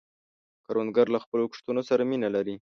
[0.65, 2.55] کروندګر له خپلو کښتونو سره مینه لري